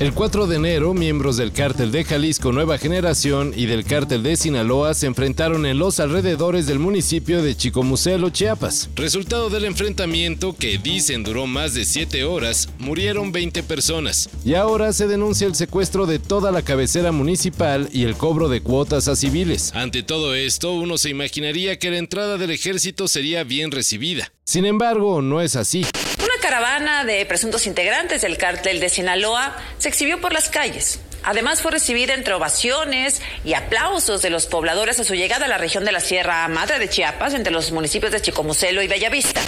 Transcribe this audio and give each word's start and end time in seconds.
El 0.00 0.14
4 0.14 0.46
de 0.46 0.54
enero, 0.54 0.94
miembros 0.94 1.38
del 1.38 1.50
cártel 1.50 1.90
de 1.90 2.04
Jalisco 2.04 2.52
Nueva 2.52 2.78
Generación 2.78 3.52
y 3.56 3.66
del 3.66 3.84
cártel 3.84 4.22
de 4.22 4.36
Sinaloa 4.36 4.94
se 4.94 5.06
enfrentaron 5.06 5.66
en 5.66 5.80
los 5.80 5.98
alrededores 5.98 6.68
del 6.68 6.78
municipio 6.78 7.42
de 7.42 7.56
Chicomucelo, 7.56 8.30
Chiapas. 8.30 8.90
Resultado 8.94 9.50
del 9.50 9.64
enfrentamiento, 9.64 10.54
que 10.54 10.78
dicen 10.78 11.24
duró 11.24 11.48
más 11.48 11.74
de 11.74 11.84
7 11.84 12.22
horas, 12.22 12.68
murieron 12.78 13.32
20 13.32 13.64
personas. 13.64 14.30
Y 14.44 14.54
ahora 14.54 14.92
se 14.92 15.08
denuncia 15.08 15.48
el 15.48 15.56
secuestro 15.56 16.06
de 16.06 16.20
toda 16.20 16.52
la 16.52 16.62
cabecera 16.62 17.10
municipal 17.10 17.88
y 17.92 18.04
el 18.04 18.14
cobro 18.14 18.48
de 18.48 18.60
cuotas 18.60 19.08
a 19.08 19.16
civiles. 19.16 19.72
Ante 19.74 20.04
todo 20.04 20.36
esto, 20.36 20.74
uno 20.74 20.96
se 20.96 21.10
imaginaría 21.10 21.76
que 21.80 21.90
la 21.90 21.98
entrada 21.98 22.36
del 22.38 22.52
ejército 22.52 23.08
sería 23.08 23.42
bien 23.42 23.72
recibida. 23.72 24.30
Sin 24.44 24.64
embargo, 24.64 25.22
no 25.22 25.40
es 25.40 25.56
así. 25.56 25.84
Caravana 26.58 27.04
de 27.04 27.24
presuntos 27.24 27.68
integrantes 27.68 28.22
del 28.22 28.36
cártel 28.36 28.80
de 28.80 28.88
Sinaloa 28.88 29.56
se 29.78 29.88
exhibió 29.88 30.20
por 30.20 30.32
las 30.32 30.48
calles. 30.48 30.98
Además 31.22 31.62
fue 31.62 31.70
recibida 31.70 32.14
entre 32.14 32.34
ovaciones 32.34 33.22
y 33.44 33.54
aplausos 33.54 34.22
de 34.22 34.30
los 34.30 34.46
pobladores 34.46 34.98
a 34.98 35.04
su 35.04 35.14
llegada 35.14 35.44
a 35.44 35.48
la 35.48 35.56
región 35.56 35.84
de 35.84 35.92
la 35.92 36.00
Sierra 36.00 36.48
Madre 36.48 36.80
de 36.80 36.88
Chiapas, 36.88 37.34
entre 37.34 37.52
los 37.52 37.70
municipios 37.70 38.10
de 38.10 38.20
Chicomucelo 38.20 38.82
y 38.82 38.88
Bellavista. 38.88 39.40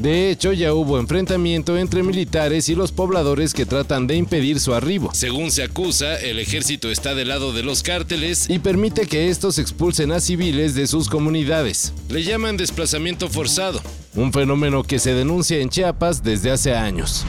De 0.00 0.30
hecho, 0.30 0.54
ya 0.54 0.72
hubo 0.72 0.98
enfrentamiento 0.98 1.76
entre 1.76 2.02
militares 2.02 2.70
y 2.70 2.74
los 2.74 2.90
pobladores 2.90 3.52
que 3.52 3.66
tratan 3.66 4.06
de 4.06 4.16
impedir 4.16 4.58
su 4.58 4.72
arribo. 4.72 5.10
Según 5.12 5.50
se 5.50 5.62
acusa, 5.62 6.16
el 6.16 6.38
ejército 6.38 6.90
está 6.90 7.14
del 7.14 7.28
lado 7.28 7.52
de 7.52 7.62
los 7.62 7.82
cárteles 7.82 8.48
y 8.48 8.60
permite 8.60 9.06
que 9.06 9.28
estos 9.28 9.58
expulsen 9.58 10.10
a 10.12 10.20
civiles 10.20 10.74
de 10.74 10.86
sus 10.86 11.10
comunidades. 11.10 11.92
Le 12.08 12.22
llaman 12.22 12.56
desplazamiento 12.56 13.28
forzado, 13.28 13.82
un 14.14 14.32
fenómeno 14.32 14.84
que 14.84 14.98
se 14.98 15.12
denuncia 15.12 15.58
en 15.58 15.68
Chiapas 15.68 16.22
desde 16.22 16.50
hace 16.50 16.74
años. 16.74 17.26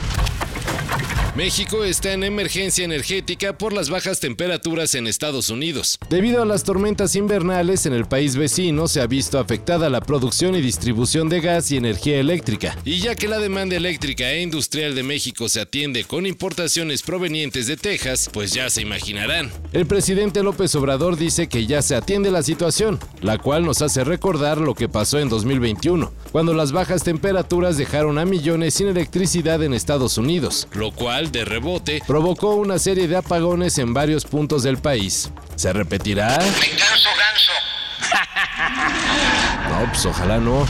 México 1.34 1.82
está 1.82 2.12
en 2.12 2.24
emergencia 2.24 2.84
energética 2.84 3.56
por 3.56 3.72
las 3.72 3.88
bajas 3.88 4.20
temperaturas 4.20 4.94
en 4.94 5.06
Estados 5.06 5.48
Unidos. 5.48 5.98
Debido 6.10 6.42
a 6.42 6.44
las 6.44 6.62
tormentas 6.62 7.16
invernales 7.16 7.86
en 7.86 7.94
el 7.94 8.04
país 8.04 8.36
vecino 8.36 8.86
se 8.86 9.00
ha 9.00 9.06
visto 9.06 9.38
afectada 9.38 9.88
la 9.88 10.02
producción 10.02 10.54
y 10.56 10.60
distribución 10.60 11.30
de 11.30 11.40
gas 11.40 11.72
y 11.72 11.78
energía 11.78 12.20
eléctrica. 12.20 12.76
Y 12.84 12.98
ya 12.98 13.14
que 13.14 13.28
la 13.28 13.38
demanda 13.38 13.76
eléctrica 13.76 14.30
e 14.30 14.42
industrial 14.42 14.94
de 14.94 15.04
México 15.04 15.48
se 15.48 15.62
atiende 15.62 16.04
con 16.04 16.26
importaciones 16.26 17.00
provenientes 17.00 17.66
de 17.66 17.78
Texas, 17.78 18.28
pues 18.30 18.52
ya 18.52 18.68
se 18.68 18.82
imaginarán. 18.82 19.50
El 19.72 19.86
presidente 19.86 20.42
López 20.42 20.74
Obrador 20.74 21.16
dice 21.16 21.48
que 21.48 21.64
ya 21.64 21.80
se 21.80 21.94
atiende 21.94 22.30
la 22.30 22.42
situación, 22.42 23.00
la 23.22 23.38
cual 23.38 23.64
nos 23.64 23.80
hace 23.80 24.04
recordar 24.04 24.58
lo 24.58 24.74
que 24.74 24.90
pasó 24.90 25.18
en 25.18 25.30
2021, 25.30 26.12
cuando 26.30 26.52
las 26.52 26.72
bajas 26.72 27.04
temperaturas 27.04 27.78
dejaron 27.78 28.18
a 28.18 28.26
millones 28.26 28.74
sin 28.74 28.88
electricidad 28.88 29.62
en 29.62 29.72
Estados 29.72 30.18
Unidos, 30.18 30.68
lo 30.74 30.92
cual 30.92 31.21
de 31.30 31.44
rebote 31.44 32.00
provocó 32.06 32.54
una 32.56 32.78
serie 32.78 33.06
de 33.06 33.16
apagones 33.16 33.78
en 33.78 33.94
varios 33.94 34.24
puntos 34.24 34.62
del 34.62 34.78
país. 34.78 35.30
¿Se 35.56 35.72
repetirá? 35.72 36.36
Ganso, 36.38 37.10
ganso. 37.18 37.52
No, 39.70 39.86
pues 39.92 40.06
ojalá 40.06 40.38
no. 40.38 40.66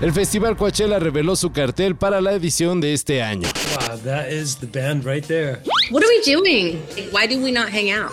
El 0.00 0.12
Festival 0.12 0.56
Coachella 0.56 0.98
reveló 0.98 1.36
su 1.36 1.52
cartel 1.52 1.96
para 1.96 2.20
la 2.20 2.32
edición 2.32 2.80
de 2.80 2.92
este 2.92 3.22
año. 3.22 3.48
Wow, 3.88 3.98
that 4.04 4.28
is 4.28 4.56
the 4.56 4.66
band 4.66 5.04
right 5.06 5.24
there. 5.26 5.60
What 5.90 6.02
are 6.02 6.08
we 6.08 6.20
doing? 6.30 6.82
Why 7.12 7.26
do 7.26 7.42
we 7.42 7.50
not 7.52 7.68
hang 7.70 7.90
out? 7.90 8.10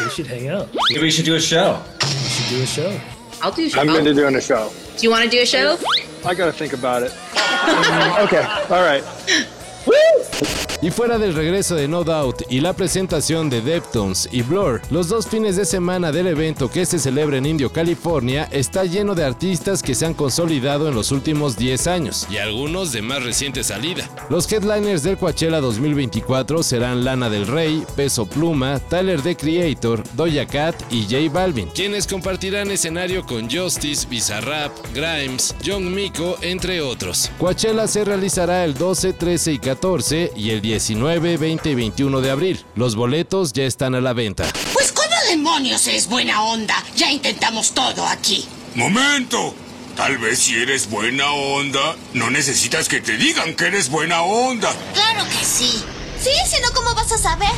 We 0.00 0.10
should 0.10 0.28
hang 0.30 0.48
out. 0.50 0.68
Maybe 0.90 1.02
we 1.06 1.10
should 1.10 1.26
do 1.26 1.34
a 1.34 1.40
show. 1.40 1.78
We 2.00 2.28
should 2.28 2.56
do 2.56 2.62
a 2.62 2.66
show. 2.66 3.00
I'll 3.42 3.50
do. 3.50 3.68
I'm 3.76 3.88
I'll- 3.90 3.96
into 3.98 4.14
doing 4.14 4.36
a 4.36 4.40
show. 4.40 4.70
do 4.96 5.02
you 5.02 5.10
want 5.10 5.24
to 5.24 5.30
do 5.30 5.40
a 5.42 5.46
show? 5.46 5.76
I 6.24 6.34
gotta 6.34 6.52
think 6.52 6.72
about 6.74 7.02
it. 7.02 7.12
okay, 8.22 8.44
all 8.70 8.82
right. 8.84 9.02
Y 10.82 10.90
fuera 10.90 11.16
del 11.16 11.32
regreso 11.32 11.76
de 11.76 11.86
No 11.86 12.02
Doubt 12.02 12.42
y 12.50 12.58
la 12.58 12.72
presentación 12.72 13.48
de 13.48 13.60
Deftones 13.60 14.28
y 14.32 14.42
Blur, 14.42 14.82
los 14.90 15.06
dos 15.06 15.28
fines 15.28 15.54
de 15.54 15.64
semana 15.64 16.10
del 16.10 16.26
evento 16.26 16.68
que 16.68 16.84
se 16.86 16.98
celebra 16.98 17.36
en 17.36 17.46
Indio, 17.46 17.72
California, 17.72 18.48
está 18.50 18.82
lleno 18.84 19.14
de 19.14 19.24
artistas 19.24 19.80
que 19.80 19.94
se 19.94 20.06
han 20.06 20.14
consolidado 20.14 20.88
en 20.88 20.96
los 20.96 21.12
últimos 21.12 21.56
10 21.56 21.86
años 21.86 22.26
y 22.28 22.38
algunos 22.38 22.90
de 22.90 23.00
más 23.00 23.22
reciente 23.22 23.62
salida. 23.62 24.10
Los 24.28 24.52
headliners 24.52 25.04
del 25.04 25.18
Coachella 25.18 25.60
2024 25.60 26.64
serán 26.64 27.04
Lana 27.04 27.30
del 27.30 27.46
Rey, 27.46 27.84
Peso 27.94 28.26
Pluma, 28.26 28.80
Tyler 28.80 29.22
the 29.22 29.36
Creator, 29.36 30.02
Doja 30.16 30.46
Cat 30.46 30.74
y 30.90 31.04
J 31.04 31.32
Balvin, 31.32 31.68
quienes 31.68 32.08
compartirán 32.08 32.72
escenario 32.72 33.24
con 33.24 33.48
Justice, 33.48 34.08
Bizarrap, 34.08 34.72
Grimes, 34.92 35.54
Young 35.62 35.84
Miko, 35.84 36.38
entre 36.42 36.80
otros. 36.80 37.30
Coachella 37.38 37.86
se 37.86 38.04
realizará 38.04 38.64
el 38.64 38.74
12, 38.74 39.12
13 39.12 39.52
y 39.52 39.58
14 39.60 40.32
y 40.34 40.50
el 40.50 40.71
19, 40.72 41.36
20 41.36 41.68
y 41.68 41.74
21 41.74 42.20
de 42.22 42.30
abril. 42.30 42.64
Los 42.76 42.96
boletos 42.96 43.52
ya 43.52 43.64
están 43.64 43.94
a 43.94 44.00
la 44.00 44.14
venta. 44.14 44.44
Pues 44.72 44.90
¿cómo 44.90 45.14
demonios 45.28 45.86
es 45.86 46.08
buena 46.08 46.42
onda? 46.44 46.74
Ya 46.96 47.10
intentamos 47.10 47.72
todo 47.72 48.06
aquí. 48.06 48.48
¡Momento! 48.74 49.54
Tal 49.98 50.16
vez 50.16 50.38
si 50.38 50.54
eres 50.54 50.88
buena 50.88 51.30
onda, 51.30 51.94
no 52.14 52.30
necesitas 52.30 52.88
que 52.88 53.02
te 53.02 53.18
digan 53.18 53.54
que 53.54 53.66
eres 53.66 53.90
buena 53.90 54.22
onda. 54.22 54.72
Claro 54.94 55.28
que 55.28 55.44
sí. 55.44 55.84
Sí, 56.18 56.30
si 56.46 56.62
no, 56.62 56.68
¿cómo 56.72 56.94
vas 56.94 57.12
a 57.12 57.18
saber? 57.18 57.50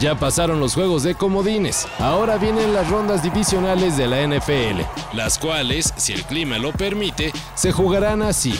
Ya 0.00 0.18
pasaron 0.18 0.58
los 0.58 0.74
juegos 0.74 1.04
de 1.04 1.14
comodines. 1.14 1.86
Ahora 2.00 2.38
vienen 2.38 2.74
las 2.74 2.90
rondas 2.90 3.22
divisionales 3.22 3.96
de 3.96 4.08
la 4.08 4.20
NFL, 4.26 4.80
las 5.12 5.38
cuales, 5.38 5.94
si 5.96 6.12
el 6.12 6.24
clima 6.24 6.58
lo 6.58 6.72
permite, 6.72 7.32
se 7.54 7.70
jugarán 7.70 8.20
así. 8.20 8.52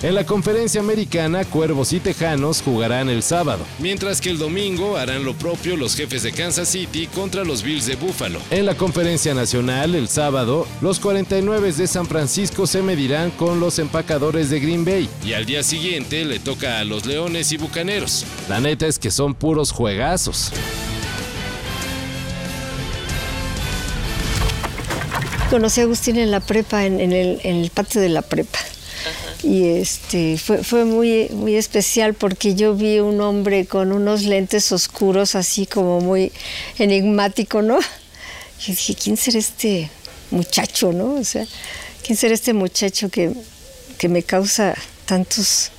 En 0.00 0.14
la 0.14 0.24
conferencia 0.24 0.80
americana, 0.80 1.44
Cuervos 1.44 1.92
y 1.92 1.98
Tejanos 1.98 2.62
jugarán 2.62 3.08
el 3.08 3.24
sábado, 3.24 3.64
mientras 3.80 4.20
que 4.20 4.30
el 4.30 4.38
domingo 4.38 4.96
harán 4.96 5.24
lo 5.24 5.34
propio 5.34 5.76
los 5.76 5.96
jefes 5.96 6.22
de 6.22 6.30
Kansas 6.30 6.68
City 6.68 7.08
contra 7.08 7.42
los 7.42 7.64
Bills 7.64 7.86
de 7.86 7.96
Buffalo. 7.96 8.38
En 8.52 8.64
la 8.64 8.76
conferencia 8.76 9.34
nacional, 9.34 9.96
el 9.96 10.08
sábado, 10.08 10.68
los 10.80 11.00
49 11.00 11.72
de 11.72 11.86
San 11.88 12.06
Francisco 12.06 12.68
se 12.68 12.80
medirán 12.80 13.32
con 13.32 13.58
los 13.58 13.80
empacadores 13.80 14.50
de 14.50 14.60
Green 14.60 14.84
Bay, 14.84 15.08
y 15.26 15.32
al 15.32 15.46
día 15.46 15.64
siguiente 15.64 16.24
le 16.24 16.38
toca 16.38 16.78
a 16.78 16.84
los 16.84 17.04
Leones 17.04 17.50
y 17.50 17.56
Bucaneros. 17.56 18.24
La 18.48 18.60
neta 18.60 18.86
es 18.86 19.00
que 19.00 19.10
son 19.10 19.34
puros 19.34 19.72
juegazos. 19.72 20.52
Conocí 25.50 25.80
a 25.80 25.84
Agustín 25.84 26.18
en 26.18 26.30
la 26.30 26.38
prepa, 26.38 26.86
en, 26.86 27.00
el, 27.00 27.40
en 27.42 27.56
el 27.56 27.70
patio 27.70 28.00
de 28.00 28.10
la 28.10 28.22
prepa. 28.22 28.60
Y 29.42 29.68
este 29.68 30.36
fue, 30.36 30.64
fue 30.64 30.84
muy, 30.84 31.28
muy 31.30 31.54
especial 31.54 32.14
porque 32.14 32.54
yo 32.54 32.74
vi 32.74 32.98
un 32.98 33.20
hombre 33.20 33.66
con 33.66 33.92
unos 33.92 34.24
lentes 34.24 34.72
oscuros, 34.72 35.34
así 35.36 35.66
como 35.66 36.00
muy 36.00 36.32
enigmático, 36.78 37.62
¿no? 37.62 37.78
Y 38.66 38.72
dije, 38.72 38.94
¿quién 38.94 39.16
será 39.16 39.38
este 39.38 39.90
muchacho, 40.30 40.92
no? 40.92 41.14
O 41.14 41.24
sea, 41.24 41.46
¿quién 42.04 42.16
será 42.18 42.34
este 42.34 42.52
muchacho 42.52 43.08
que, 43.08 43.32
que 43.98 44.08
me 44.08 44.24
causa 44.24 44.74
tantos, 45.06 45.70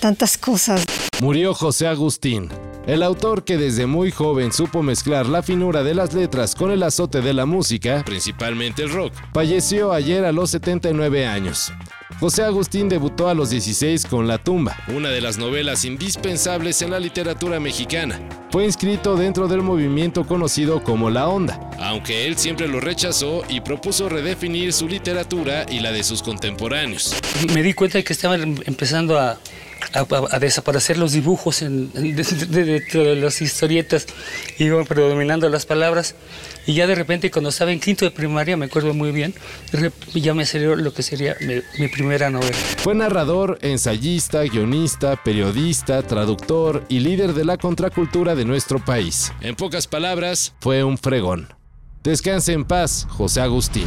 tantas 0.00 0.36
cosas? 0.36 0.84
Murió 1.20 1.54
José 1.54 1.86
Agustín, 1.86 2.50
el 2.86 3.02
autor 3.02 3.44
que 3.44 3.56
desde 3.56 3.86
muy 3.86 4.10
joven 4.10 4.52
supo 4.52 4.82
mezclar 4.82 5.26
la 5.26 5.42
finura 5.42 5.82
de 5.82 5.94
las 5.94 6.14
letras 6.14 6.54
con 6.54 6.70
el 6.70 6.82
azote 6.82 7.20
de 7.20 7.34
la 7.34 7.44
música, 7.44 8.02
principalmente 8.06 8.82
el 8.82 8.92
rock. 8.92 9.12
Falleció 9.34 9.92
ayer 9.92 10.24
a 10.24 10.32
los 10.32 10.50
79 10.50 11.26
años. 11.26 11.72
José 12.20 12.44
Agustín 12.44 12.88
debutó 12.88 13.28
a 13.28 13.34
los 13.34 13.50
16 13.50 14.06
con 14.06 14.26
La 14.26 14.38
tumba, 14.38 14.76
una 14.88 15.10
de 15.10 15.20
las 15.20 15.36
novelas 15.36 15.84
indispensables 15.84 16.80
en 16.80 16.92
la 16.92 17.00
literatura 17.00 17.60
mexicana. 17.60 18.20
Fue 18.50 18.64
inscrito 18.64 19.16
dentro 19.16 19.48
del 19.48 19.62
movimiento 19.62 20.24
conocido 20.24 20.82
como 20.82 21.10
La 21.10 21.28
Onda, 21.28 21.60
aunque 21.80 22.26
él 22.26 22.38
siempre 22.38 22.68
lo 22.68 22.80
rechazó 22.80 23.42
y 23.48 23.60
propuso 23.60 24.08
redefinir 24.08 24.72
su 24.72 24.88
literatura 24.88 25.66
y 25.68 25.80
la 25.80 25.92
de 25.92 26.04
sus 26.04 26.22
contemporáneos. 26.22 27.14
Me 27.52 27.62
di 27.62 27.74
cuenta 27.74 27.98
de 27.98 28.04
que 28.04 28.12
estaban 28.12 28.62
empezando 28.64 29.18
a, 29.18 29.38
a- 29.94 30.38
desaparecer 30.38 30.98
los 30.98 31.12
dibujos 31.12 31.62
en, 31.62 31.92
de, 31.92 33.16
las 33.20 33.40
historietas, 33.42 34.06
iban 34.58 34.84
predominando 34.84 35.48
las 35.48 35.66
palabras. 35.66 36.14
Y 36.66 36.74
ya 36.74 36.86
de 36.86 36.94
repente, 36.96 37.30
cuando 37.30 37.50
estaba 37.50 37.70
en 37.72 37.78
quinto 37.80 38.04
de 38.04 38.10
primaria, 38.10 38.56
me 38.56 38.66
acuerdo 38.66 38.92
muy 38.92 39.12
bien, 39.12 39.34
ya 40.14 40.34
me 40.34 40.44
salió 40.44 40.74
lo 40.74 40.92
que 40.92 41.02
sería 41.02 41.36
mi, 41.40 41.54
mi 41.78 41.88
primera 41.88 42.28
novela. 42.28 42.56
Fue 42.78 42.94
narrador, 42.94 43.58
ensayista, 43.62 44.42
guionista, 44.42 45.22
periodista, 45.22 46.02
traductor 46.02 46.84
y 46.88 47.00
líder 47.00 47.34
de 47.34 47.44
la 47.44 47.56
contracultura 47.56 48.34
de 48.34 48.44
nuestro 48.44 48.84
país. 48.84 49.32
En 49.40 49.54
pocas 49.54 49.86
palabras, 49.86 50.54
fue 50.60 50.82
un 50.82 50.98
fregón. 50.98 51.52
Descanse 52.02 52.52
en 52.52 52.64
paz, 52.64 53.06
José 53.10 53.40
Agustín. 53.40 53.86